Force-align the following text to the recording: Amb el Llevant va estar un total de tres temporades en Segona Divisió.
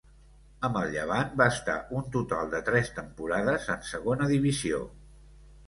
Amb 0.69 0.79
el 0.79 0.87
Llevant 0.95 1.35
va 1.41 1.47
estar 1.57 1.75
un 1.99 2.09
total 2.17 2.49
de 2.55 2.63
tres 2.71 2.91
temporades 2.97 3.71
en 3.77 3.87
Segona 3.93 4.33
Divisió. 4.35 4.85